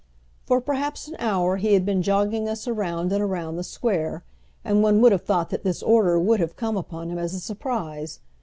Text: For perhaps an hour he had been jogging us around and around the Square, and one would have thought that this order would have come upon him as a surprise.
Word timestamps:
For 0.47 0.59
perhaps 0.61 1.07
an 1.07 1.15
hour 1.19 1.57
he 1.57 1.75
had 1.75 1.85
been 1.85 2.01
jogging 2.01 2.49
us 2.49 2.67
around 2.67 3.11
and 3.13 3.21
around 3.21 3.57
the 3.57 3.63
Square, 3.63 4.23
and 4.65 4.81
one 4.81 4.99
would 5.01 5.11
have 5.11 5.21
thought 5.25 5.51
that 5.51 5.63
this 5.63 5.83
order 5.83 6.19
would 6.19 6.39
have 6.39 6.55
come 6.55 6.75
upon 6.75 7.11
him 7.11 7.19
as 7.19 7.35
a 7.35 7.39
surprise. 7.39 8.19